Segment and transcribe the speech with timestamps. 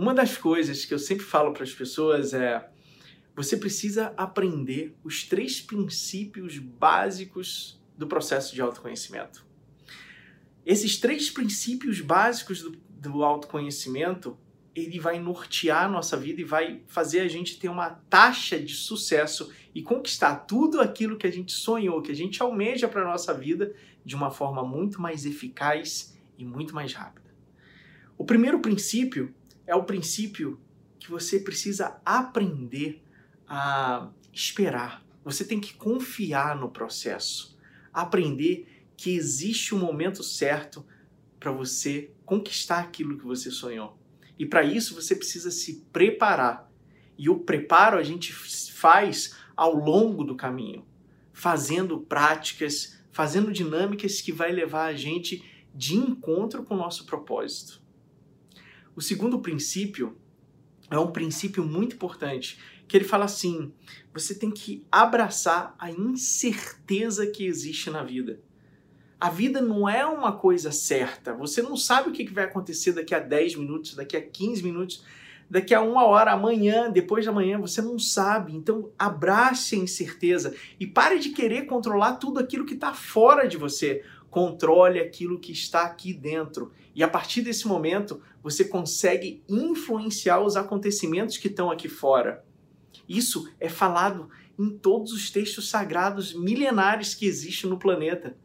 [0.00, 2.66] Uma das coisas que eu sempre falo para as pessoas é:
[3.36, 9.44] você precisa aprender os três princípios básicos do processo de autoconhecimento.
[10.64, 14.38] Esses três princípios básicos do, do autoconhecimento
[14.74, 18.72] ele vai nortear a nossa vida e vai fazer a gente ter uma taxa de
[18.72, 23.12] sucesso e conquistar tudo aquilo que a gente sonhou, que a gente almeja para a
[23.12, 27.28] nossa vida de uma forma muito mais eficaz e muito mais rápida.
[28.16, 29.34] O primeiro princípio
[29.70, 30.58] é o princípio
[30.98, 33.00] que você precisa aprender
[33.46, 35.06] a esperar.
[35.24, 37.56] Você tem que confiar no processo,
[37.92, 40.84] aprender que existe um momento certo
[41.38, 43.96] para você conquistar aquilo que você sonhou.
[44.36, 46.68] E para isso você precisa se preparar.
[47.16, 50.84] E o preparo a gente faz ao longo do caminho,
[51.32, 57.79] fazendo práticas, fazendo dinâmicas que vai levar a gente de encontro com o nosso propósito.
[59.00, 60.14] O segundo princípio
[60.90, 63.72] é um princípio muito importante, que ele fala assim:
[64.12, 68.42] você tem que abraçar a incerteza que existe na vida.
[69.18, 71.32] A vida não é uma coisa certa.
[71.32, 75.02] Você não sabe o que vai acontecer daqui a 10 minutos, daqui a 15 minutos,
[75.48, 77.58] daqui a uma hora, amanhã, depois de amanhã.
[77.58, 78.54] Você não sabe.
[78.54, 83.56] Então, abrace a incerteza e pare de querer controlar tudo aquilo que está fora de
[83.56, 84.04] você.
[84.30, 86.72] Controle aquilo que está aqui dentro.
[86.94, 92.44] E a partir desse momento, você consegue influenciar os acontecimentos que estão aqui fora.
[93.08, 98.36] Isso é falado em todos os textos sagrados milenares que existem no planeta.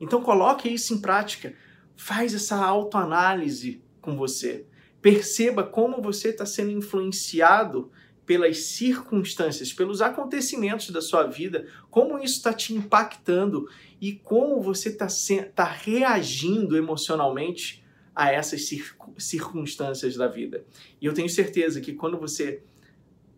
[0.00, 1.54] Então coloque isso em prática.
[1.96, 4.66] Faz essa autoanálise com você.
[5.00, 7.90] Perceba como você está sendo influenciado
[8.26, 13.68] pelas circunstâncias, pelos acontecimentos da sua vida, como isso está te impactando
[14.00, 15.06] e como você está
[15.54, 18.68] tá reagindo emocionalmente a essas
[19.16, 20.64] circunstâncias da vida.
[21.00, 22.62] E eu tenho certeza que quando você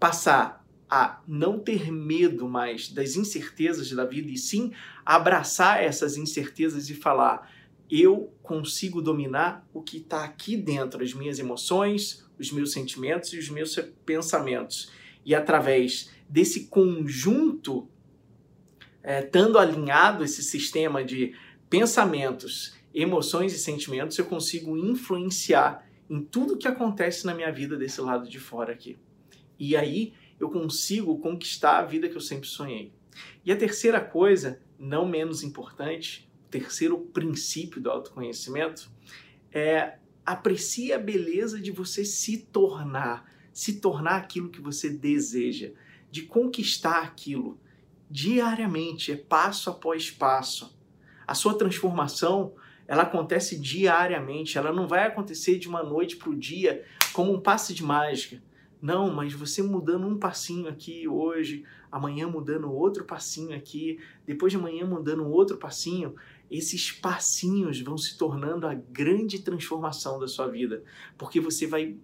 [0.00, 4.73] passar a não ter medo mais das incertezas da vida e sim
[5.05, 7.52] abraçar essas incertezas e falar:
[7.90, 13.39] eu consigo dominar o que está aqui dentro, as minhas emoções, os meus sentimentos e
[13.39, 14.91] os meus pensamentos.
[15.25, 17.89] E através desse conjunto,
[19.03, 21.35] é, estando alinhado esse sistema de
[21.69, 28.01] pensamentos, emoções e sentimentos, eu consigo influenciar em tudo que acontece na minha vida desse
[28.01, 28.99] lado de fora aqui.
[29.59, 32.93] E aí eu consigo conquistar a vida que eu sempre sonhei.
[33.45, 38.91] E a terceira coisa, não menos importante, o terceiro princípio do autoconhecimento
[39.53, 39.99] é
[40.33, 45.70] aprecie a beleza de você se tornar, se tornar aquilo que você deseja,
[46.11, 47.58] de conquistar aquilo
[48.11, 50.77] diariamente, é passo após passo.
[51.27, 52.55] A sua transformação,
[52.86, 56.84] ela acontece diariamente, ela não vai acontecer de uma noite para o dia
[57.14, 58.42] como um passe de mágica.
[58.83, 64.59] Não, mas você mudando um passinho aqui hoje, amanhã mudando outro passinho aqui, depois de
[64.59, 66.15] amanhã mudando outro passinho,
[66.51, 70.83] esses passinhos vão se tornando a grande transformação da sua vida,
[71.17, 71.97] porque você vai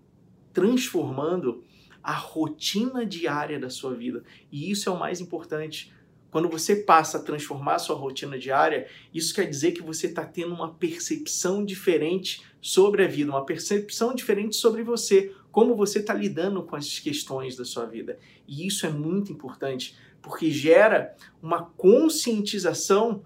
[0.52, 1.62] transformando
[2.02, 4.22] a rotina diária da sua vida.
[4.52, 5.92] E isso é o mais importante.
[6.30, 10.24] Quando você passa a transformar a sua rotina diária, isso quer dizer que você está
[10.24, 16.12] tendo uma percepção diferente sobre a vida, uma percepção diferente sobre você, como você está
[16.12, 18.18] lidando com as questões da sua vida.
[18.44, 23.22] E isso é muito importante, porque gera uma conscientização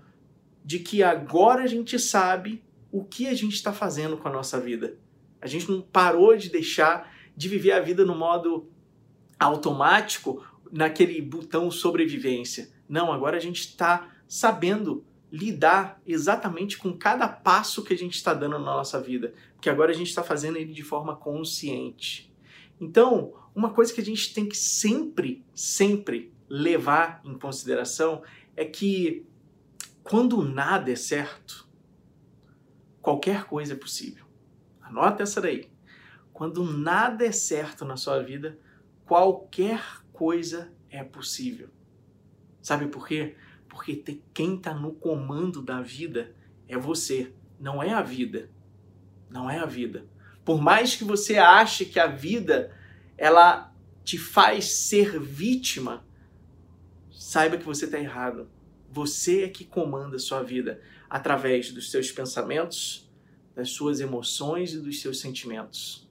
[0.63, 2.63] de que agora a gente sabe
[2.93, 4.99] o que a gente está fazendo com a nossa vida.
[5.41, 8.69] A gente não parou de deixar de viver a vida no modo
[9.41, 12.69] automático, naquele botão sobrevivência.
[12.87, 18.33] Não, agora a gente está sabendo lidar exatamente com cada passo que a gente está
[18.33, 22.33] dando na nossa vida, porque agora a gente está fazendo ele de forma consciente.
[22.81, 28.23] Então, uma coisa que a gente tem que sempre, sempre levar em consideração
[28.57, 29.27] é que
[30.03, 31.69] quando nada é certo,
[33.03, 34.25] qualquer coisa é possível.
[34.81, 35.71] Anota essa daí.
[36.33, 38.59] Quando nada é certo na sua vida,
[39.05, 39.83] qualquer
[40.13, 41.69] coisa é possível.
[42.63, 43.37] Sabe por quê?
[43.79, 46.35] Porque quem está no comando da vida
[46.67, 48.51] é você, não é a vida.
[49.31, 50.05] Não é a vida.
[50.45, 52.77] Por mais que você ache que a vida
[53.17, 53.73] ela
[54.03, 56.05] te faz ser vítima,
[57.09, 58.51] saiba que você está errado.
[58.91, 63.09] Você é que comanda a sua vida através dos seus pensamentos,
[63.55, 66.11] das suas emoções e dos seus sentimentos.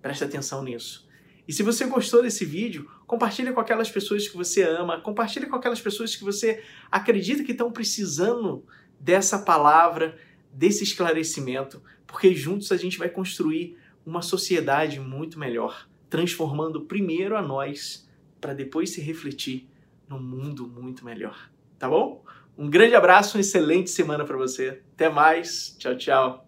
[0.00, 1.07] Preste atenção nisso.
[1.48, 5.56] E se você gostou desse vídeo, compartilhe com aquelas pessoas que você ama, compartilhe com
[5.56, 6.62] aquelas pessoas que você
[6.92, 8.62] acredita que estão precisando
[9.00, 10.18] dessa palavra,
[10.52, 17.40] desse esclarecimento, porque juntos a gente vai construir uma sociedade muito melhor, transformando primeiro a
[17.40, 18.06] nós
[18.38, 19.66] para depois se refletir
[20.06, 21.50] num mundo muito melhor.
[21.78, 22.24] Tá bom?
[22.58, 24.82] Um grande abraço, uma excelente semana para você.
[24.94, 25.74] Até mais.
[25.78, 26.47] Tchau, tchau.